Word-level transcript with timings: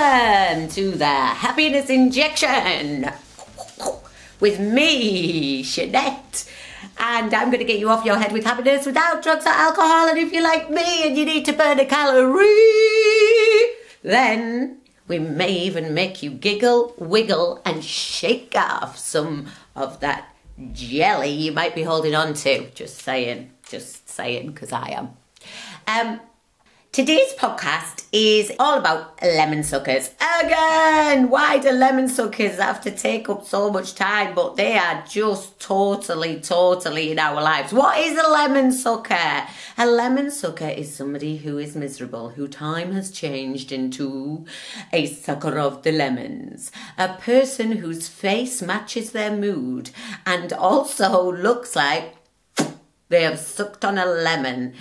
Welcome 0.00 0.68
to 0.68 0.92
the 0.92 1.06
Happiness 1.06 1.90
Injection 1.90 3.10
with 4.38 4.60
me, 4.60 5.64
Shanette. 5.64 6.48
And 6.98 7.34
I'm 7.34 7.48
going 7.48 7.58
to 7.58 7.64
get 7.64 7.80
you 7.80 7.88
off 7.88 8.04
your 8.04 8.16
head 8.16 8.30
with 8.30 8.44
happiness 8.44 8.86
without 8.86 9.24
drugs 9.24 9.44
or 9.44 9.48
alcohol. 9.48 10.06
And 10.08 10.16
if 10.16 10.32
you're 10.32 10.44
like 10.44 10.70
me 10.70 11.04
and 11.04 11.18
you 11.18 11.24
need 11.24 11.44
to 11.46 11.52
burn 11.52 11.80
a 11.80 11.84
calorie, 11.84 12.46
then 14.04 14.78
we 15.08 15.18
may 15.18 15.50
even 15.50 15.94
make 15.94 16.22
you 16.22 16.30
giggle, 16.30 16.94
wiggle, 16.96 17.60
and 17.64 17.82
shake 17.82 18.54
off 18.54 18.96
some 18.96 19.48
of 19.74 19.98
that 19.98 20.32
jelly 20.74 21.30
you 21.30 21.50
might 21.50 21.74
be 21.74 21.82
holding 21.82 22.14
on 22.14 22.34
to. 22.34 22.70
Just 22.70 23.02
saying, 23.02 23.50
just 23.68 24.08
saying, 24.08 24.52
because 24.52 24.70
I 24.70 24.90
am. 24.90 25.16
Um, 25.88 26.20
Today's 26.90 27.32
podcast 27.34 28.06
is 28.12 28.50
all 28.58 28.78
about 28.78 29.22
lemon 29.22 29.62
suckers. 29.62 30.10
Again, 30.42 31.28
why 31.28 31.58
do 31.58 31.70
lemon 31.70 32.08
suckers 32.08 32.56
have 32.56 32.80
to 32.80 32.90
take 32.90 33.28
up 33.28 33.44
so 33.44 33.70
much 33.70 33.94
time? 33.94 34.34
But 34.34 34.56
they 34.56 34.76
are 34.76 35.04
just 35.08 35.60
totally, 35.60 36.40
totally 36.40 37.12
in 37.12 37.18
our 37.18 37.40
lives. 37.40 37.72
What 37.72 37.98
is 37.98 38.18
a 38.18 38.28
lemon 38.28 38.72
sucker? 38.72 39.46
A 39.76 39.86
lemon 39.86 40.30
sucker 40.30 40.68
is 40.68 40.92
somebody 40.92 41.36
who 41.36 41.58
is 41.58 41.76
miserable, 41.76 42.30
who 42.30 42.48
time 42.48 42.92
has 42.92 43.12
changed 43.12 43.70
into 43.70 44.46
a 44.92 45.06
sucker 45.06 45.58
of 45.58 45.82
the 45.82 45.92
lemons. 45.92 46.72
A 46.96 47.08
person 47.08 47.72
whose 47.72 48.08
face 48.08 48.60
matches 48.62 49.12
their 49.12 49.36
mood 49.36 49.90
and 50.26 50.52
also 50.52 51.30
looks 51.32 51.76
like 51.76 52.17
they 53.08 53.22
have 53.22 53.38
sucked 53.38 53.84
on 53.84 53.98
a 53.98 54.04
lemon. 54.04 54.74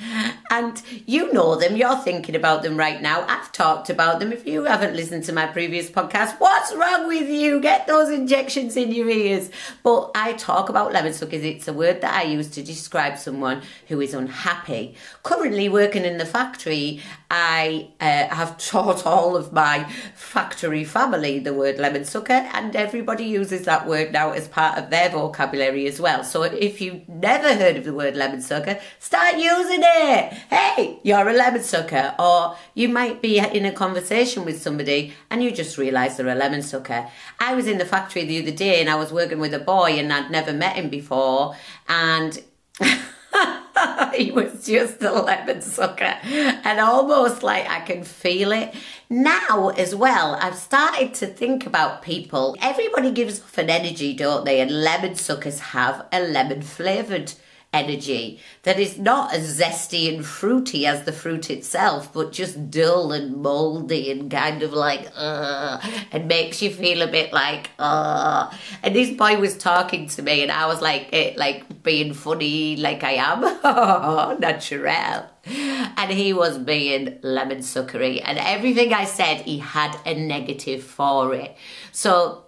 And 0.49 0.81
you 1.05 1.31
know 1.33 1.55
them, 1.55 1.75
you're 1.75 1.97
thinking 1.97 2.35
about 2.35 2.63
them 2.63 2.77
right 2.77 3.01
now. 3.01 3.25
I've 3.27 3.51
talked 3.51 3.89
about 3.89 4.19
them. 4.19 4.31
If 4.31 4.45
you 4.45 4.63
haven't 4.63 4.95
listened 4.95 5.23
to 5.25 5.33
my 5.33 5.45
previous 5.47 5.89
podcast, 5.89 6.39
what's 6.39 6.73
wrong 6.73 7.07
with 7.07 7.29
you? 7.29 7.59
Get 7.59 7.87
those 7.87 8.09
injections 8.09 8.75
in 8.75 8.91
your 8.91 9.09
ears. 9.09 9.49
But 9.83 10.11
I 10.15 10.33
talk 10.33 10.69
about 10.69 10.93
lemon 10.93 11.13
suck 11.13 11.29
because 11.29 11.45
It's 11.45 11.67
a 11.67 11.73
word 11.73 12.01
that 12.01 12.13
I 12.13 12.23
use 12.23 12.49
to 12.49 12.63
describe 12.63 13.17
someone 13.17 13.61
who 13.87 14.01
is 14.01 14.13
unhappy. 14.13 14.95
Currently 15.23 15.69
working 15.69 16.05
in 16.05 16.17
the 16.17 16.25
factory, 16.25 17.01
I 17.29 17.89
uh, 17.99 18.33
have 18.35 18.57
taught 18.57 19.05
all 19.05 19.35
of 19.35 19.53
my 19.53 19.83
factory 20.15 20.83
family 20.83 21.39
the 21.39 21.53
word 21.53 21.77
lemon 21.77 22.05
sucker, 22.05 22.33
and 22.33 22.75
everybody 22.75 23.25
uses 23.25 23.63
that 23.65 23.87
word 23.87 24.11
now 24.11 24.31
as 24.31 24.47
part 24.47 24.77
of 24.77 24.89
their 24.89 25.09
vocabulary 25.09 25.87
as 25.87 25.99
well. 25.99 26.23
So 26.23 26.43
if 26.43 26.81
you've 26.81 27.07
never 27.07 27.53
heard 27.53 27.77
of 27.77 27.83
the 27.85 27.93
word 27.93 28.15
lemon 28.17 28.41
sucker, 28.41 28.79
start 28.99 29.35
using 29.37 29.81
it. 29.81 30.33
Hey, 30.49 30.99
you're 31.03 31.27
a 31.27 31.33
lemon 31.33 31.63
sucker. 31.63 32.15
Or 32.19 32.57
you 32.73 32.89
might 32.89 33.21
be 33.21 33.39
in 33.39 33.65
a 33.65 33.71
conversation 33.71 34.45
with 34.45 34.61
somebody 34.61 35.13
and 35.29 35.43
you 35.43 35.51
just 35.51 35.77
realise 35.77 36.17
they're 36.17 36.27
a 36.27 36.35
lemon 36.35 36.61
sucker. 36.61 37.07
I 37.39 37.55
was 37.55 37.67
in 37.67 37.77
the 37.77 37.85
factory 37.85 38.25
the 38.25 38.41
other 38.41 38.55
day 38.55 38.81
and 38.81 38.89
I 38.89 38.95
was 38.95 39.11
working 39.11 39.39
with 39.39 39.53
a 39.53 39.59
boy 39.59 39.91
and 39.91 40.11
I'd 40.11 40.31
never 40.31 40.53
met 40.53 40.75
him 40.75 40.89
before 40.89 41.55
and 41.87 42.41
he 44.13 44.31
was 44.31 44.65
just 44.65 45.01
a 45.01 45.11
lemon 45.11 45.61
sucker 45.61 46.15
and 46.23 46.79
almost 46.79 47.43
like 47.43 47.69
I 47.69 47.81
can 47.81 48.03
feel 48.03 48.51
it. 48.51 48.73
Now, 49.09 49.69
as 49.69 49.95
well, 49.95 50.37
I've 50.41 50.55
started 50.55 51.13
to 51.15 51.27
think 51.27 51.65
about 51.65 52.01
people. 52.01 52.55
Everybody 52.61 53.11
gives 53.11 53.39
off 53.39 53.57
an 53.57 53.69
energy, 53.69 54.13
don't 54.13 54.45
they? 54.45 54.59
And 54.59 54.83
lemon 54.83 55.15
suckers 55.15 55.59
have 55.59 56.05
a 56.11 56.21
lemon 56.21 56.61
flavoured 56.61 57.33
energy 57.73 58.39
that 58.63 58.79
is 58.79 58.97
not 58.97 59.33
as 59.33 59.59
zesty 59.59 60.13
and 60.13 60.25
fruity 60.25 60.85
as 60.85 61.03
the 61.03 61.11
fruit 61.11 61.49
itself, 61.49 62.11
but 62.13 62.31
just 62.31 62.71
dull 62.71 63.11
and 63.11 63.35
mouldy 63.35 64.09
and 64.11 64.31
kind 64.31 64.63
of 64.63 64.73
like, 64.73 65.11
uh, 65.15 65.79
and 66.11 66.27
makes 66.27 66.61
you 66.61 66.69
feel 66.69 67.01
a 67.01 67.07
bit 67.07 67.33
like, 67.33 67.69
uh. 67.77 68.49
And 68.83 68.95
this 68.95 69.15
boy 69.15 69.37
was 69.39 69.57
talking 69.57 70.07
to 70.09 70.21
me, 70.21 70.43
and 70.43 70.51
I 70.51 70.65
was 70.67 70.81
like, 70.81 71.09
it, 71.11 71.33
eh, 71.33 71.37
like 71.37 71.83
being 71.83 72.13
funny, 72.13 72.77
like 72.77 73.03
I 73.03 73.13
am, 73.13 74.39
natural. 74.39 75.25
And 75.45 76.11
he 76.11 76.33
was 76.33 76.57
being 76.57 77.19
lemon 77.21 77.59
suckery, 77.59 78.21
and 78.23 78.37
everything 78.37 78.93
I 78.93 79.05
said, 79.05 79.41
he 79.41 79.59
had 79.59 79.97
a 80.05 80.13
negative 80.13 80.83
for 80.83 81.33
it. 81.33 81.55
So 81.91 82.46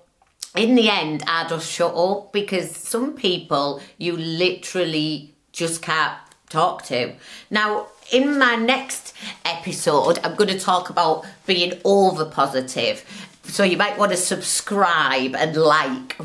in 0.56 0.76
the 0.76 0.90
end, 0.90 1.24
I 1.28 1.48
just 1.48 1.72
shut 1.72 1.94
up 1.96 2.34
because 2.34 2.76
some 2.76 3.14
people 3.14 3.82
you 3.98 4.18
literally 4.18 5.34
just 5.52 5.82
can't 5.82 6.18
talk 6.50 6.84
to. 6.86 7.14
Now, 7.50 7.88
in 8.12 8.40
my 8.40 8.56
next 8.56 9.14
episode, 9.46 10.20
I'm 10.24 10.36
going 10.36 10.50
to 10.50 10.60
talk 10.60 10.90
about 10.90 11.26
being 11.46 11.74
over 11.86 12.26
positive. 12.26 13.06
So 13.44 13.64
you 13.64 13.78
might 13.78 13.98
want 13.98 14.12
to 14.12 14.18
subscribe 14.18 15.36
and 15.36 15.56
like 15.56 16.18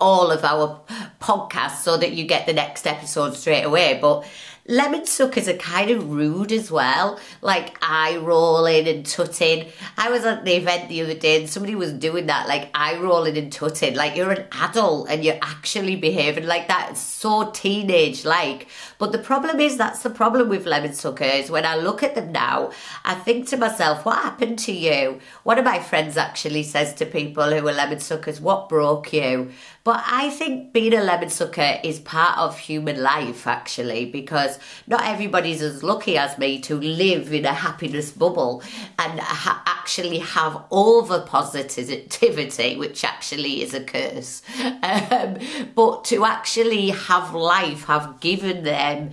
all 0.00 0.30
of 0.30 0.44
our 0.44 0.80
podcasts 1.20 1.82
so 1.82 1.96
that 1.96 2.12
you 2.12 2.26
get 2.26 2.46
the 2.46 2.52
next 2.52 2.86
episode 2.86 3.34
straight 3.34 3.62
away. 3.62 3.98
But 4.00 4.26
Lemon 4.68 5.06
suckers 5.06 5.48
are 5.48 5.56
kind 5.56 5.90
of 5.90 6.10
rude 6.10 6.50
as 6.50 6.72
well, 6.72 7.20
like 7.40 7.76
eye 7.80 8.16
rolling 8.16 8.88
and 8.88 9.06
tutting. 9.06 9.68
I 9.96 10.10
was 10.10 10.24
at 10.24 10.44
the 10.44 10.56
event 10.56 10.88
the 10.88 11.02
other 11.02 11.14
day 11.14 11.40
and 11.40 11.48
somebody 11.48 11.76
was 11.76 11.92
doing 11.92 12.26
that, 12.26 12.48
like 12.48 12.70
eye 12.74 12.98
rolling 12.98 13.38
and 13.38 13.52
tutting. 13.52 13.94
Like 13.94 14.16
you're 14.16 14.32
an 14.32 14.46
adult 14.50 15.08
and 15.08 15.24
you're 15.24 15.38
actually 15.40 15.94
behaving 15.94 16.46
like 16.46 16.66
that. 16.66 16.88
It's 16.90 17.00
so 17.00 17.50
teenage 17.52 18.24
like. 18.24 18.66
But 18.98 19.12
the 19.12 19.18
problem 19.18 19.60
is 19.60 19.76
that's 19.76 20.02
the 20.02 20.10
problem 20.10 20.48
with 20.48 20.66
lemon 20.66 20.94
suckers. 20.94 21.48
When 21.48 21.64
I 21.64 21.76
look 21.76 22.02
at 22.02 22.16
them 22.16 22.32
now, 22.32 22.72
I 23.04 23.14
think 23.14 23.46
to 23.48 23.56
myself, 23.56 24.04
what 24.04 24.16
happened 24.18 24.58
to 24.60 24.72
you? 24.72 25.20
One 25.44 25.58
of 25.58 25.64
my 25.64 25.78
friends 25.78 26.16
actually 26.16 26.64
says 26.64 26.92
to 26.94 27.06
people 27.06 27.44
who 27.44 27.68
are 27.68 27.72
lemon 27.72 28.00
suckers, 28.00 28.40
what 28.40 28.68
broke 28.68 29.12
you? 29.12 29.52
But 29.84 30.02
I 30.04 30.30
think 30.30 30.72
being 30.72 30.94
a 30.94 31.02
lemon 31.04 31.30
sucker 31.30 31.78
is 31.84 32.00
part 32.00 32.36
of 32.38 32.58
human 32.58 33.00
life, 33.00 33.46
actually, 33.46 34.06
because 34.06 34.55
not 34.86 35.04
everybody's 35.04 35.62
as 35.62 35.82
lucky 35.82 36.16
as 36.16 36.38
me 36.38 36.60
to 36.60 36.78
live 36.78 37.32
in 37.32 37.44
a 37.44 37.52
happiness 37.52 38.10
bubble 38.10 38.62
and 38.98 39.20
ha- 39.20 39.62
actually 39.66 40.18
have 40.18 40.62
over 40.70 41.20
positivity, 41.20 42.76
which 42.76 43.04
actually 43.04 43.62
is 43.62 43.74
a 43.74 43.84
curse. 43.84 44.42
Um, 44.82 45.38
but 45.74 46.04
to 46.06 46.24
actually 46.24 46.90
have 46.90 47.34
life, 47.34 47.84
have 47.84 48.20
given 48.20 48.64
them 48.64 49.10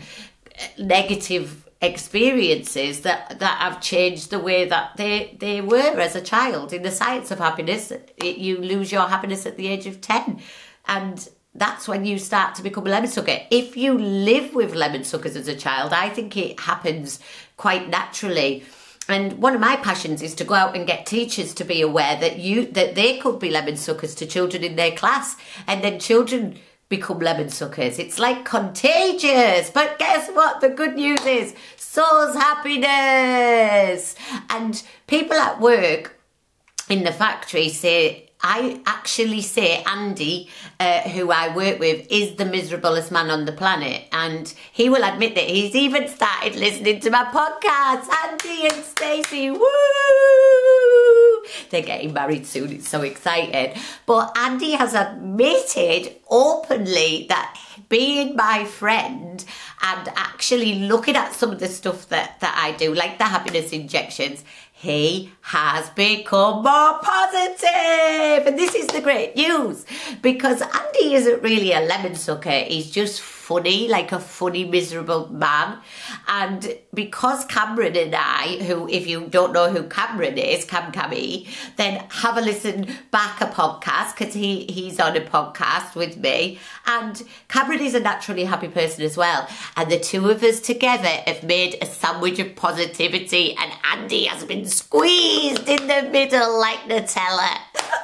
negative 0.77 1.63
experiences 1.83 3.01
that 3.01 3.39
that 3.39 3.57
have 3.59 3.81
changed 3.81 4.29
the 4.29 4.39
way 4.39 4.65
that 4.65 4.95
they 4.95 5.35
they 5.39 5.59
were 5.59 5.99
as 5.99 6.15
a 6.15 6.21
child 6.21 6.71
in 6.71 6.81
the 6.81 6.91
science 6.91 7.29
of 7.29 7.39
happiness 7.39 7.91
it, 7.91 8.37
you 8.37 8.57
lose 8.57 8.89
your 8.89 9.05
happiness 9.07 9.45
at 9.45 9.57
the 9.57 9.67
age 9.67 9.85
of 9.85 9.99
10 9.99 10.39
and 10.87 11.29
that's 11.55 11.87
when 11.87 12.05
you 12.05 12.17
start 12.17 12.55
to 12.55 12.63
become 12.63 12.87
a 12.87 12.89
lemon 12.89 13.09
sucker 13.09 13.39
if 13.51 13.77
you 13.77 13.97
live 13.97 14.53
with 14.53 14.75
lemon 14.75 15.03
suckers 15.03 15.35
as 15.35 15.47
a 15.47 15.55
child 15.55 15.93
i 15.93 16.09
think 16.09 16.35
it 16.35 16.59
happens 16.59 17.19
quite 17.57 17.89
naturally 17.89 18.63
and 19.09 19.33
one 19.39 19.53
of 19.53 19.59
my 19.59 19.75
passions 19.75 20.21
is 20.21 20.33
to 20.35 20.45
go 20.45 20.53
out 20.53 20.75
and 20.75 20.87
get 20.87 21.05
teachers 21.05 21.53
to 21.53 21.63
be 21.63 21.81
aware 21.81 22.17
that 22.19 22.39
you 22.39 22.65
that 22.67 22.95
they 22.95 23.17
could 23.17 23.39
be 23.39 23.51
lemon 23.51 23.75
suckers 23.75 24.15
to 24.15 24.25
children 24.25 24.63
in 24.63 24.75
their 24.75 24.91
class 24.91 25.35
and 25.67 25.83
then 25.83 25.99
children 25.99 26.57
become 26.89 27.19
lemon 27.19 27.49
suckers. 27.49 27.97
It's 27.97 28.19
like 28.19 28.45
contagious. 28.45 29.69
But 29.71 29.97
guess 29.97 30.29
what? 30.29 30.61
The 30.61 30.69
good 30.69 30.95
news 30.95 31.25
is 31.25 31.55
soul's 31.75 32.35
happiness. 32.35 34.15
And 34.49 34.81
people 35.07 35.35
at 35.37 35.59
work 35.59 36.19
in 36.89 37.03
the 37.03 37.11
factory 37.11 37.69
say, 37.69 38.29
I 38.43 38.81
actually 38.85 39.41
say 39.41 39.81
Andy, 39.83 40.49
uh, 40.77 40.99
who 41.01 41.31
I 41.31 41.55
work 41.55 41.79
with, 41.79 42.05
is 42.11 42.35
the 42.35 42.43
miserablest 42.43 43.09
man 43.09 43.31
on 43.31 43.45
the 43.45 43.53
planet. 43.53 44.03
And 44.11 44.53
he 44.73 44.89
will 44.89 45.03
admit 45.03 45.35
that 45.35 45.45
he's 45.45 45.73
even 45.73 46.09
started 46.09 46.55
listening 46.55 46.99
to 46.99 47.09
my 47.09 47.23
podcast. 47.23 48.09
Andy 48.25 48.67
and 48.67 48.83
Stacey, 48.83 49.49
woo! 49.49 49.59
They're 51.69 51.83
getting 51.83 52.11
married 52.11 52.45
soon. 52.45 52.73
It's 52.73 52.89
so 52.89 53.01
excited. 53.01 53.79
But 54.05 54.37
Andy 54.37 54.71
has 54.71 54.93
admitted 54.93 56.15
openly 56.29 57.27
that 57.29 57.57
being 57.87 58.35
my 58.35 58.65
friend 58.65 59.43
and 59.81 60.09
actually 60.15 60.79
looking 60.79 61.15
at 61.15 61.33
some 61.33 61.51
of 61.51 61.59
the 61.59 61.67
stuff 61.67 62.09
that, 62.09 62.39
that 62.41 62.59
I 62.61 62.75
do, 62.77 62.93
like 62.93 63.17
the 63.17 63.25
happiness 63.25 63.71
injections, 63.71 64.43
he 64.83 65.31
has 65.39 65.89
become 65.91 66.61
more 66.61 66.99
positive. 67.01 68.45
And 68.45 68.59
this 68.59 68.75
is 68.75 68.87
the 68.87 68.99
great 68.99 69.33
news 69.33 69.85
because 70.21 70.61
Andy 70.61 71.13
isn't 71.13 71.41
really 71.41 71.71
a 71.71 71.79
lemon 71.79 72.15
sucker. 72.15 72.49
He's 72.49 72.91
just 72.91 73.21
funny, 73.43 73.89
like 73.89 74.13
a 74.13 74.19
funny, 74.19 74.63
miserable 74.63 75.27
man. 75.27 75.77
And 76.29 76.77
because 76.93 77.43
Cameron 77.45 77.97
and 77.97 78.15
I, 78.15 78.63
who, 78.63 78.87
if 78.87 79.05
you 79.05 79.27
don't 79.27 79.51
know 79.51 79.69
who 79.69 79.83
Cameron 79.83 80.37
is, 80.37 80.63
Cam 80.63 80.93
Cammy, 80.93 81.47
then 81.75 82.05
have 82.09 82.37
a 82.37 82.41
listen 82.41 82.87
back 83.11 83.41
a 83.41 83.47
podcast 83.47 84.17
because 84.17 84.33
he, 84.33 84.65
he's 84.69 84.97
on 84.97 85.17
a 85.17 85.21
podcast 85.21 85.93
with 85.93 86.17
me. 86.17 86.57
And 86.85 87.21
Cameron 87.49 87.81
is 87.81 87.95
a 87.95 87.99
naturally 87.99 88.45
happy 88.45 88.69
person 88.69 89.03
as 89.03 89.17
well. 89.17 89.47
And 89.75 89.91
the 89.91 89.99
two 89.99 90.29
of 90.29 90.41
us 90.41 90.61
together 90.61 91.09
have 91.27 91.43
made 91.43 91.77
a 91.81 91.85
sandwich 91.85 92.39
of 92.39 92.55
positivity, 92.55 93.55
and 93.57 93.71
Andy 93.91 94.23
has 94.25 94.45
been 94.45 94.65
squeezed 94.65 95.67
in 95.67 95.87
the 95.87 96.09
middle 96.11 96.59
like 96.59 96.79
Nutella. 96.87 97.57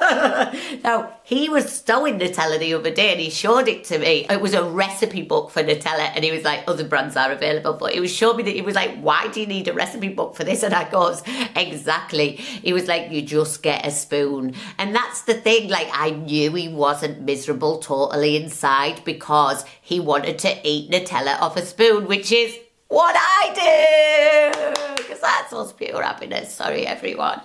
now, 0.84 1.12
he 1.22 1.48
was 1.48 1.70
stowing 1.72 2.18
Nutella 2.18 2.58
the 2.58 2.74
other 2.74 2.90
day 2.90 3.12
and 3.12 3.20
he 3.20 3.30
showed 3.30 3.68
it 3.68 3.84
to 3.84 3.98
me. 3.98 4.26
It 4.28 4.40
was 4.40 4.54
a 4.54 4.62
recipe 4.64 5.22
book 5.22 5.50
for 5.50 5.62
Nutella 5.62 6.12
and 6.14 6.24
he 6.24 6.30
was 6.30 6.44
like, 6.44 6.64
other 6.66 6.84
brands 6.84 7.16
are 7.16 7.32
available, 7.32 7.74
but 7.74 7.92
he 7.92 8.00
was 8.00 8.12
showing 8.12 8.38
me 8.38 8.42
that 8.44 8.54
he 8.54 8.62
was 8.62 8.74
like, 8.74 8.98
why 9.00 9.28
do 9.28 9.40
you 9.40 9.46
need 9.46 9.68
a 9.68 9.72
recipe 9.72 10.08
book 10.08 10.36
for 10.36 10.44
this? 10.44 10.62
And 10.62 10.74
I 10.74 10.88
goes, 10.90 11.22
exactly. 11.56 12.36
He 12.36 12.72
was 12.72 12.88
like, 12.88 13.10
you 13.10 13.22
just 13.22 13.62
get 13.62 13.86
a 13.86 13.90
spoon. 13.90 14.54
And 14.78 14.94
that's 14.94 15.22
the 15.22 15.34
thing, 15.34 15.68
like, 15.68 15.88
I 15.92 16.10
knew 16.10 16.52
he 16.54 16.68
wasn't 16.68 17.22
miserable 17.22 17.78
totally 17.78 18.36
inside 18.36 19.02
because 19.04 19.64
he 19.80 20.00
wanted 20.00 20.38
to 20.40 20.68
eat 20.68 20.90
Nutella 20.90 21.40
off 21.40 21.56
a 21.56 21.64
spoon, 21.64 22.06
which 22.06 22.32
is 22.32 22.56
what 22.88 23.14
I 23.16 24.96
do 24.96 24.99
that's 25.20 25.52
us 25.52 25.72
pure 25.72 26.02
happiness. 26.02 26.54
Sorry, 26.54 26.86
everyone. 26.86 27.40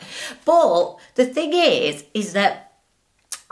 But 0.46 0.98
the 1.16 1.26
thing 1.26 1.54
is, 1.54 2.04
is 2.14 2.34
that 2.34 2.65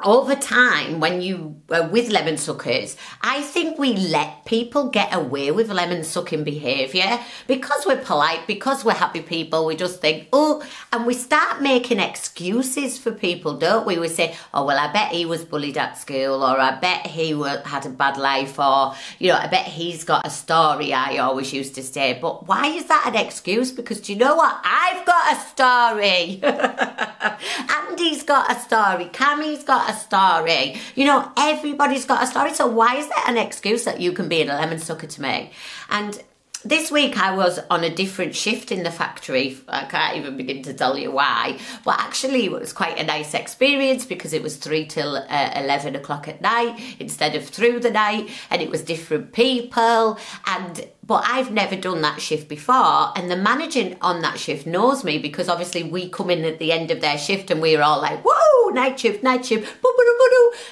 over 0.04 0.34
time, 0.36 1.00
when 1.00 1.22
you 1.22 1.62
uh, 1.70 1.88
with 1.92 2.10
lemon 2.10 2.36
suckers, 2.36 2.98
I 3.22 3.42
think 3.42 3.78
we 3.78 3.94
let 3.94 4.44
people 4.44 4.90
get 4.90 5.14
away 5.14 5.52
with 5.52 5.70
lemon 5.70 6.04
sucking 6.04 6.44
behaviour 6.44 7.20
because 7.46 7.86
we're 7.86 8.02
polite, 8.02 8.48
because 8.48 8.84
we're 8.84 8.94
happy 8.94 9.22
people. 9.22 9.66
We 9.68 9.76
just 9.76 10.02
think, 10.02 10.30
oh, 10.34 10.64
and 10.92 11.06
we 11.06 11.14
start 11.14 11.62
making 11.62 12.00
excuses 12.00 12.98
for 12.98 13.12
people, 13.12 13.58
don't 13.58 13.86
we? 13.86 14.00
We 14.00 14.08
say, 14.08 14.36
oh, 14.52 14.66
well, 14.66 14.80
I 14.80 14.92
bet 14.92 15.12
he 15.12 15.26
was 15.26 15.46
bullied 15.46 15.78
at 15.78 15.98
school, 15.98 16.44
or 16.44 16.60
I 16.60 16.80
bet 16.80 17.06
he 17.06 17.30
had 17.64 17.86
a 17.86 17.90
bad 17.90 18.18
life, 18.18 18.58
or 18.58 18.96
you 19.20 19.30
know, 19.30 19.38
I 19.38 19.46
bet 19.46 19.66
he's 19.66 20.04
got 20.04 20.26
a 20.26 20.32
story. 20.32 20.92
I 20.92 21.18
always 21.18 21.54
used 21.54 21.76
to 21.76 21.84
say, 21.84 22.18
but 22.20 22.48
why 22.48 22.68
is 22.68 22.86
that 22.86 23.06
an 23.06 23.16
excuse? 23.16 23.72
Because 23.72 24.02
do 24.02 24.14
you 24.14 24.20
know 24.20 24.36
what? 24.36 24.60
I've 24.64 25.06
got 25.06 25.34
a 25.34 25.40
story. 25.40 26.42
Andy's 27.94 28.24
got 28.24 28.52
a 28.52 28.60
story. 28.60 29.06
Cammy's 29.06 29.64
got 29.64 29.90
a 29.90 29.93
story. 29.94 30.80
You 30.96 31.06
know, 31.06 31.32
everybody's 31.38 32.06
got 32.06 32.24
a 32.24 32.28
story. 32.28 32.54
So 32.54 32.68
why 32.68 32.96
is 32.98 33.08
that 33.10 33.26
an 33.28 33.38
excuse 33.38 33.84
that 33.86 34.00
you 34.00 34.12
can 34.12 34.28
be 34.28 34.42
a 34.42 34.46
lemon 34.46 34.80
sucker 34.80 35.08
to 35.08 35.22
me? 35.22 35.52
And 35.90 36.22
this 36.66 36.92
week 36.92 37.18
I 37.18 37.36
was 37.36 37.60
on 37.70 37.84
a 37.84 37.94
different 37.94 38.36
shift 38.36 38.72
in 38.72 38.84
the 38.84 38.92
factory. 38.92 39.58
I 39.68 39.86
can't 39.86 40.18
even 40.18 40.38
begin 40.38 40.64
to 40.64 40.74
tell 40.74 40.98
you 40.98 41.12
why. 41.12 41.60
But 41.84 42.00
actually, 42.00 42.46
it 42.46 42.52
was 42.52 42.74
quite 42.74 43.00
a 43.00 43.04
nice 43.04 43.34
experience 43.34 44.06
because 44.06 44.34
it 44.34 44.42
was 44.42 44.58
three 44.58 44.86
till 44.86 45.18
uh, 45.18 45.52
11 45.56 45.96
o'clock 45.96 46.28
at 46.28 46.42
night 46.42 46.80
instead 47.00 47.36
of 47.36 47.48
through 47.48 47.82
the 47.82 47.92
night, 47.92 48.30
and 48.50 48.62
it 48.62 48.70
was 48.70 48.82
different 48.82 49.34
people. 49.34 50.18
And 50.46 50.88
but 51.06 51.26
I've 51.28 51.52
never 51.52 51.76
done 51.76 52.02
that 52.02 52.22
shift 52.22 52.48
before, 52.48 53.12
and 53.18 53.30
the 53.30 53.36
manager 53.36 53.96
on 54.02 54.22
that 54.22 54.40
shift 54.40 54.66
knows 54.66 55.04
me 55.04 55.18
because 55.18 55.50
obviously 55.50 55.84
we 55.84 56.08
come 56.10 56.30
in 56.30 56.46
at 56.46 56.60
the 56.60 56.72
end 56.72 56.92
of 56.92 57.02
their 57.02 57.18
shift 57.18 57.52
and 57.52 57.62
we're 57.62 57.82
all 57.82 58.02
like, 58.02 58.24
"Whoa, 58.24 58.70
night 58.70 59.00
shift, 59.02 59.22
night 59.22 59.46
shift," 59.46 59.68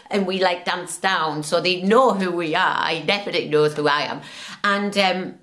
and 0.10 0.26
we 0.26 0.42
like 0.42 0.64
dance 0.64 0.98
down, 0.98 1.44
so 1.44 1.60
they 1.60 1.82
know 1.82 2.14
who 2.14 2.32
we 2.32 2.56
are. 2.56 2.88
He 2.88 3.04
definitely 3.04 3.50
knows 3.50 3.76
who 3.76 3.88
I 3.88 4.02
am, 4.04 4.22
and. 4.64 4.98
um 4.98 5.36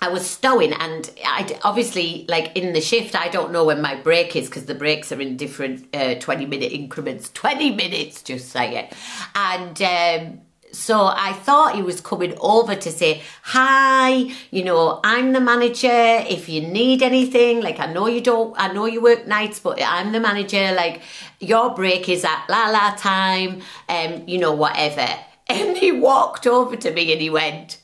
I 0.00 0.08
was 0.08 0.28
stowing, 0.28 0.72
and 0.74 1.10
I 1.24 1.58
obviously 1.62 2.26
like 2.28 2.56
in 2.56 2.72
the 2.72 2.80
shift. 2.80 3.14
I 3.14 3.28
don't 3.28 3.52
know 3.52 3.64
when 3.64 3.80
my 3.80 3.94
break 3.94 4.36
is 4.36 4.46
because 4.46 4.66
the 4.66 4.74
breaks 4.74 5.10
are 5.12 5.20
in 5.20 5.36
different 5.36 5.86
uh, 5.94 6.16
twenty 6.16 6.46
minute 6.46 6.72
increments. 6.72 7.30
Twenty 7.34 7.70
minutes, 7.74 8.22
just 8.22 8.50
say 8.50 8.76
it. 8.76 8.92
And 9.34 9.80
um, 9.82 10.40
so 10.76 11.06
I 11.06 11.32
thought 11.32 11.74
he 11.74 11.82
was 11.82 12.00
coming 12.02 12.34
over 12.38 12.74
to 12.74 12.92
say 12.92 13.22
hi. 13.42 14.30
You 14.50 14.64
know, 14.64 15.00
I'm 15.02 15.32
the 15.32 15.40
manager. 15.40 15.88
If 15.90 16.48
you 16.48 16.60
need 16.60 17.02
anything, 17.02 17.62
like 17.62 17.80
I 17.80 17.86
know 17.86 18.06
you 18.06 18.20
don't. 18.20 18.54
I 18.58 18.72
know 18.72 18.84
you 18.86 19.00
work 19.00 19.26
nights, 19.26 19.58
but 19.58 19.80
I'm 19.82 20.12
the 20.12 20.20
manager. 20.20 20.72
Like 20.74 21.00
your 21.40 21.74
break 21.74 22.08
is 22.08 22.24
at 22.24 22.46
la 22.48 22.68
la 22.70 22.94
time. 22.96 23.62
Um, 23.88 24.24
you 24.26 24.38
know, 24.38 24.52
whatever. 24.52 25.08
And 25.48 25.76
he 25.76 25.92
walked 25.92 26.44
over 26.44 26.74
to 26.74 26.90
me 26.90 27.12
and 27.12 27.20
he 27.20 27.30
went, 27.30 27.78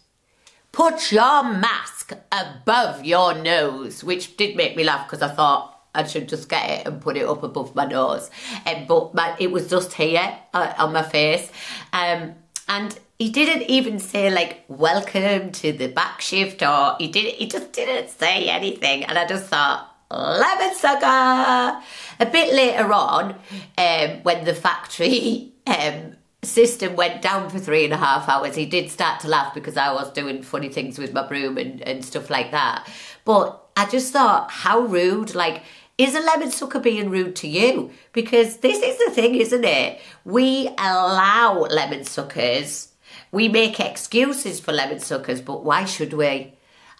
"Put 0.73 1.12
your 1.12 1.44
mask." 1.44 2.01
Above 2.31 3.05
your 3.05 3.35
nose, 3.35 4.03
which 4.05 4.37
did 4.37 4.56
make 4.56 4.76
me 4.76 4.85
laugh 4.85 5.09
because 5.09 5.23
I 5.23 5.35
thought 5.35 5.81
I 5.94 6.05
should 6.05 6.29
just 6.29 6.49
get 6.49 6.70
it 6.70 6.87
and 6.87 7.00
put 7.00 7.17
it 7.17 7.26
up 7.26 7.43
above 7.43 7.75
my 7.75 7.85
nose. 7.85 8.31
Um, 8.67 8.87
but 8.87 9.14
my, 9.14 9.37
it 9.38 9.50
was 9.50 9.69
just 9.69 9.93
here 9.93 10.38
uh, 10.55 10.73
on 10.79 10.93
my 10.93 11.03
face. 11.03 11.50
Um, 11.93 12.35
and 12.69 12.99
he 13.19 13.31
didn't 13.31 13.70
even 13.70 13.99
say 13.99 14.31
like 14.31 14.64
welcome 14.69 15.53
to 15.53 15.73
the 15.73 15.88
back 15.88 16.20
shift 16.20 16.62
or 16.62 16.97
he 16.99 17.09
did 17.09 17.35
he 17.35 17.47
just 17.47 17.73
didn't 17.73 18.09
say 18.09 18.49
anything 18.49 19.05
and 19.05 19.19
I 19.19 19.26
just 19.26 19.47
thought 19.47 19.88
lemon 20.11 20.75
sucker 20.75 21.82
a 22.20 22.26
bit 22.26 22.55
later 22.55 22.93
on 22.93 23.37
um, 23.79 24.11
when 24.23 24.44
the 24.44 24.55
factory 24.55 25.53
um, 25.67 26.17
system 26.44 26.97
went 26.97 27.23
down 27.23 27.49
for 27.49 27.59
three 27.59 27.85
and 27.85 27.93
a 27.93 27.97
half 27.97 28.29
hours, 28.29 28.56
he 28.56 28.67
did 28.67 28.91
start 28.91 29.21
to 29.21 29.29
laugh 29.29 29.55
because 29.55 29.77
I 29.77 29.93
was 29.93 30.12
doing 30.12 30.43
funny 30.43 30.69
things 30.69 30.99
with 30.99 31.12
my 31.12 31.27
broom 31.27 31.56
and, 31.56 31.81
and 31.83 32.05
stuff 32.05 32.31
like 32.31 32.50
that. 32.50 32.89
But 33.25 33.62
I 33.77 33.87
just 33.89 34.12
thought, 34.12 34.50
how 34.50 34.81
rude. 34.81 35.35
Like, 35.35 35.62
is 35.99 36.15
a 36.15 36.21
lemon 36.21 36.50
sucker 36.50 36.81
being 36.81 37.11
rude 37.11 37.37
to 37.37 37.49
you? 37.49 37.91
Because 38.12 38.59
this 38.59 38.83
is 38.83 38.99
the 38.99 39.12
thing, 39.12 39.37
isn't 39.37 39.65
it? 39.65 40.00
We 40.25 40.69
allow 40.79 41.61
lemon 41.71 42.05
suckers, 42.05 42.89
we 43.31 43.49
make 43.49 43.79
excuses 43.79 44.59
for 44.61 44.73
lemon 44.73 45.00
suckers, 45.00 45.41
but 45.41 45.65
why 45.65 45.85
should 45.85 46.12
we? 46.12 46.55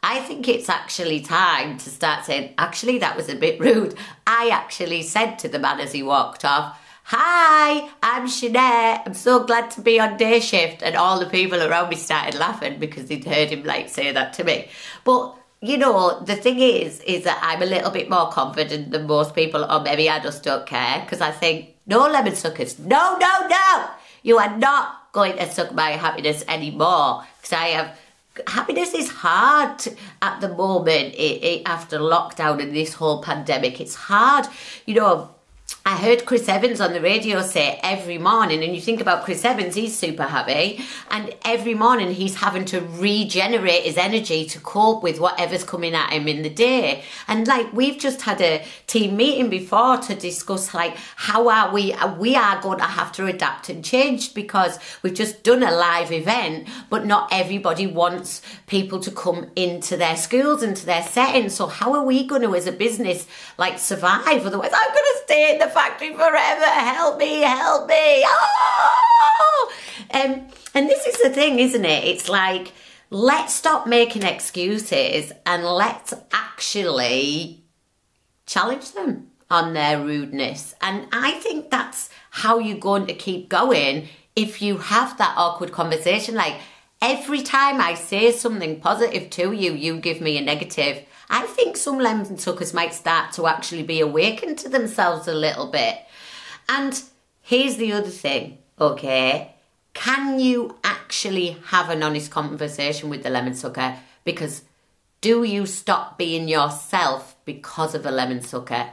I 0.05 0.21
think 0.21 0.49
it's 0.49 0.69
actually 0.69 1.21
time 1.21 1.79
to 1.79 1.91
start 1.91 2.25
saying, 2.25 2.55
actually, 2.59 2.99
that 2.99 3.17
was 3.17 3.29
a 3.29 3.37
bit 3.37 3.61
rude. 3.61 3.95
I 4.27 4.51
actually 4.53 5.03
said 5.03 5.37
to 5.41 5.49
the 5.49 5.59
man 5.59 5.81
as 5.81 5.93
he 5.93 6.03
walked 6.03 6.45
off, 6.45 6.79
Hi, 7.05 7.91
I'm 8.03 8.27
Sinead. 8.27 9.03
I'm 9.07 9.15
so 9.15 9.45
glad 9.45 9.71
to 9.73 9.81
be 9.81 9.99
on 10.01 10.17
day 10.17 10.41
shift. 10.41 10.83
And 10.83 10.97
all 10.97 11.19
the 11.19 11.27
people 11.27 11.63
around 11.63 11.91
me 11.91 11.97
started 11.97 12.39
laughing 12.39 12.79
because 12.79 13.07
they'd 13.07 13.25
heard 13.25 13.51
him 13.51 13.65
like 13.65 13.89
say 13.89 14.13
that 14.13 14.33
to 14.35 14.45
me. 14.45 14.69
But 15.05 15.37
you 15.61 15.79
know, 15.79 16.21
the 16.21 16.35
thing 16.35 16.59
is, 16.59 17.01
is 17.01 17.23
that 17.25 17.39
I'm 17.41 17.63
a 17.63 17.67
little 17.67 17.91
bit 17.91 18.11
more 18.11 18.29
confident 18.31 18.91
than 18.91 19.07
most 19.07 19.33
people, 19.35 19.65
or 19.65 19.81
maybe 19.81 20.11
I 20.11 20.19
just 20.19 20.43
don't 20.43 20.67
care 20.67 21.01
because 21.01 21.21
I 21.21 21.31
think, 21.31 21.77
no 21.87 22.01
lemon 22.01 22.35
suckers, 22.35 22.81
no, 22.81 23.17
no, 23.19 23.47
no, 23.49 23.87
you 24.25 24.39
are 24.39 24.57
not 24.59 25.13
going 25.13 25.37
to 25.37 25.49
suck 25.49 25.73
my 25.73 25.91
happiness 25.91 26.45
anymore 26.49 27.25
because 27.37 27.53
I 27.53 27.67
have 27.69 27.99
happiness 28.47 28.95
is 28.95 29.09
hard 29.09 29.87
at 30.21 30.41
the 30.41 30.49
moment 30.49 31.15
it, 31.15 31.45
it, 31.45 31.63
after 31.67 31.99
lockdown 31.99 32.61
and 32.61 32.75
this 32.75 32.95
whole 32.95 33.23
pandemic. 33.23 33.81
It's 33.81 33.95
hard, 33.95 34.47
you 34.87 34.95
know. 34.95 35.31
I 35.85 35.97
heard 35.97 36.27
Chris 36.27 36.49
Evans 36.49 36.81
on 36.81 36.93
the 36.93 37.01
radio 37.01 37.43
say 37.43 37.81
every 37.83 38.17
morning, 38.17 38.63
and 38.63 38.73
you 38.73 38.81
think 38.81 39.01
about 39.01 39.25
Chris 39.25 39.45
Evans, 39.45 39.75
he's 39.75 39.99
super 39.99 40.23
happy, 40.23 40.81
and 41.11 41.35
every 41.45 41.75
morning 41.75 42.13
he's 42.13 42.37
having 42.37 42.65
to 42.67 42.81
regenerate 42.81 43.83
his 43.83 43.97
energy 43.97 44.45
to 44.47 44.61
cope 44.61 45.03
with 45.03 45.19
whatever's 45.19 45.65
coming 45.65 45.93
at 45.93 46.13
him 46.13 46.29
in 46.29 46.43
the 46.43 46.51
day. 46.51 47.03
And 47.27 47.49
like 47.49 47.73
we've 47.73 47.99
just 47.99 48.23
had 48.23 48.41
a 48.41 48.65
team 48.87 49.17
meeting 49.17 49.51
before 49.51 49.97
to 49.97 50.15
discuss 50.15 50.73
like 50.73 50.97
how 51.17 51.49
are 51.49 51.73
we 51.75 51.97
we 52.17 52.37
are 52.37 52.63
going 52.63 52.79
to 52.79 52.85
have 52.85 53.11
to 53.13 53.27
adapt 53.27 53.69
and 53.69 53.85
change 53.85 54.35
because 54.35 54.79
we've 55.03 55.15
just 55.15 55.43
done 55.43 55.65
a 55.65 55.73
live 55.73 56.13
event, 56.13 56.69
but 56.91 57.07
not 57.07 57.29
everybody 57.33 57.89
wants 57.89 58.41
people 58.69 59.01
to 59.01 59.11
come 59.11 59.51
into 59.57 59.97
their 59.97 60.17
schools 60.17 60.63
and 60.63 60.77
to 60.77 60.87
their 60.87 61.03
settings. 61.03 61.55
So 61.55 61.67
how 61.67 61.93
are 61.95 62.05
we 62.05 62.25
going 62.25 62.43
to, 62.43 62.55
as 62.55 62.69
a 62.69 62.73
business, 62.73 63.27
like 63.59 63.81
survive? 63.81 64.47
Otherwise, 64.47 64.71
I'm 64.73 64.95
going 64.95 65.05
to 65.15 65.21
stay 65.25 65.53
in 65.53 65.59
the 65.59 65.72
factory 65.73 66.13
forever. 66.13 66.65
Help 66.65 67.19
me, 67.19 67.41
help 67.41 67.89
me. 67.89 68.25
Oh! 68.27 69.73
Um, 70.13 70.47
and 70.75 70.89
this 70.89 71.07
is 71.07 71.21
the 71.23 71.31
thing, 71.31 71.59
isn't 71.59 71.85
it? 71.85 72.05
It's 72.05 72.29
like, 72.29 72.73
let's 73.11 73.55
stop 73.55 73.87
making 73.87 74.23
excuses 74.23 75.33
and 75.45 75.65
let's 75.65 76.15
actually 76.33 77.65
challenge 78.47 78.93
them 78.93 79.29
on 79.51 79.75
their 79.75 80.03
rudeness. 80.03 80.75
And 80.81 81.07
I 81.13 81.33
think 81.33 81.71
that's 81.71 82.11
how 82.31 82.59
you're 82.59 82.79
going 82.79 83.07
to 83.07 83.15
keep 83.15 83.49
going 83.49 84.09
if 84.35 84.63
you 84.63 84.79
have 84.79 85.19
that 85.19 85.35
awkward 85.37 85.73
conversation. 85.73 86.35
Like, 86.35 86.57
every 87.03 87.43
time 87.43 87.81
I 87.81 87.95
say 87.95 88.33
something 88.33 88.81
positive 88.81 89.29
to 89.31 89.53
you, 89.53 89.73
you 89.73 89.99
give 89.99 90.21
me 90.21 90.39
a 90.39 90.41
negative. 90.41 91.05
I 91.33 91.47
think 91.47 91.79
some 91.79 91.99
lemon 91.99 92.37
suckers 92.37 92.75
might 92.75 92.93
start 92.93 93.33
to 93.33 93.47
actually 93.47 93.85
be 93.85 94.01
awakened 94.01 94.59
to 94.59 94.69
themselves 94.69 95.27
a 95.27 95.35
little 95.35 95.67
bit. 95.67 95.99
And 96.69 97.03
here's 97.41 97.77
the 97.77 97.95
other 97.95 98.11
thing, 98.11 98.59
okay? 98.79 99.55
Can 99.95 100.39
you 100.39 100.77
actually 100.85 101.57
have 101.67 101.89
an 101.89 102.03
honest 102.03 102.31
conversation 102.31 103.09
with 103.09 103.23
the 103.23 103.31
lemon 103.31 103.55
sucker 103.55 103.97
because 104.25 104.63
do 105.23 105.43
you 105.43 105.65
stop 105.65 106.19
being 106.19 106.49
yourself 106.49 107.35
because 107.47 107.95
of 107.95 108.03
the 108.03 108.11
lemon 108.11 108.43
sucker? 108.43 108.91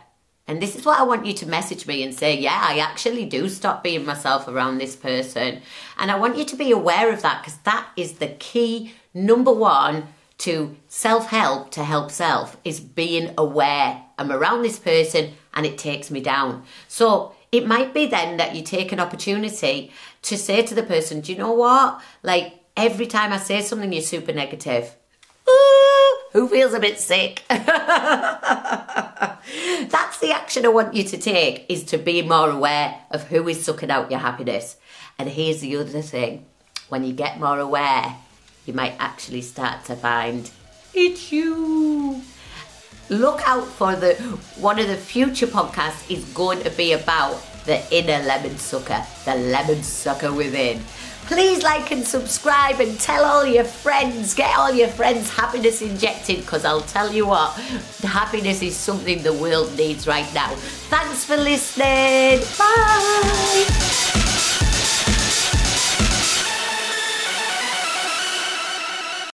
And 0.47 0.61
this 0.61 0.77
is 0.77 0.85
what 0.85 0.97
I 0.97 1.03
want 1.03 1.25
you 1.25 1.33
to 1.33 1.45
message 1.45 1.87
me 1.87 2.03
and 2.03 2.13
say, 2.13 2.39
yeah, 2.39 2.59
I 2.63 2.79
actually 2.79 3.25
do 3.25 3.49
stop 3.49 3.83
being 3.83 4.05
myself 4.05 4.47
around 4.47 4.77
this 4.77 4.95
person. 4.95 5.61
And 5.97 6.09
I 6.09 6.17
want 6.17 6.37
you 6.37 6.45
to 6.45 6.55
be 6.55 6.71
aware 6.71 7.11
of 7.11 7.21
that 7.21 7.41
because 7.41 7.59
that 7.65 7.87
is 7.97 8.13
the 8.13 8.29
key 8.29 8.93
number 9.13 9.51
one 9.51 10.07
to 10.39 10.75
self 10.87 11.27
help 11.27 11.71
to 11.71 11.83
help 11.83 12.11
self 12.11 12.57
is 12.63 12.79
being 12.79 13.33
aware 13.37 14.03
I'm 14.19 14.31
around 14.33 14.61
this 14.63 14.77
person 14.77 15.31
and 15.53 15.65
it 15.65 15.77
takes 15.77 16.11
me 16.11 16.19
down. 16.19 16.63
So 16.89 17.33
it 17.53 17.65
might 17.65 17.93
be 17.93 18.05
then 18.05 18.35
that 18.37 18.53
you 18.53 18.61
take 18.61 18.91
an 18.91 18.99
opportunity 18.99 19.91
to 20.23 20.37
say 20.37 20.61
to 20.61 20.75
the 20.75 20.83
person, 20.83 21.21
do 21.21 21.31
you 21.31 21.37
know 21.37 21.53
what? 21.53 22.01
Like 22.21 22.59
every 22.75 23.05
time 23.07 23.31
I 23.31 23.37
say 23.37 23.61
something, 23.61 23.93
you're 23.93 24.01
super 24.01 24.33
negative. 24.33 24.93
Who 26.33 26.47
feels 26.47 26.73
a 26.73 26.79
bit 26.79 26.99
sick? 26.99 27.43
That's 27.49 27.79
the 30.19 30.31
action 30.31 30.65
I 30.65 30.69
want 30.69 30.93
you 30.93 31.03
to 31.03 31.17
take 31.17 31.65
is 31.69 31.83
to 31.85 31.97
be 31.97 32.21
more 32.21 32.51
aware 32.51 33.01
of 33.09 33.23
who 33.23 33.47
is 33.47 33.63
sucking 33.63 33.89
out 33.89 34.11
your 34.11 34.19
happiness. 34.19 34.75
And 35.17 35.27
here's 35.29 35.61
the 35.61 35.77
other 35.77 36.01
thing. 36.01 36.45
When 36.89 37.03
you 37.03 37.13
get 37.13 37.39
more 37.39 37.57
aware, 37.57 38.15
you 38.69 38.75
might 38.75 38.95
actually 38.99 39.41
start 39.41 39.83
to 39.85 39.95
find 39.95 40.49
it's 40.93 41.31
you. 41.31 42.21
Look 43.09 43.41
out 43.47 43.65
for 43.65 43.95
the 43.95 44.13
one 44.57 44.77
of 44.79 44.87
the 44.87 44.95
future 44.95 45.47
podcasts 45.47 46.09
is 46.09 46.23
going 46.25 46.61
to 46.63 46.69
be 46.69 46.93
about 46.93 47.41
the 47.65 47.81
inner 47.91 48.23
lemon 48.25 48.57
sucker, 48.57 49.03
the 49.25 49.33
lemon 49.35 49.81
sucker 49.81 50.31
within. 50.31 50.81
Please 51.25 51.63
like 51.63 51.91
and 51.91 52.05
subscribe 52.05 52.79
and 52.79 52.99
tell 52.99 53.23
all 53.25 53.45
your 53.45 53.63
friends, 53.63 54.35
get 54.35 54.55
all 54.55 54.71
your 54.71 54.87
friends 54.87 55.29
happiness 55.31 55.81
injected 55.81 56.37
because 56.37 56.63
I'll 56.63 56.81
tell 56.81 57.11
you 57.11 57.25
what, 57.27 57.53
happiness 58.03 58.61
is 58.61 58.75
something 58.75 59.23
the 59.23 59.33
world 59.33 59.75
needs 59.75 60.05
right 60.07 60.31
now. 60.33 60.53
Thanks 60.89 61.25
for 61.25 61.37
listening. 61.37 62.41
Bye. 62.57 64.35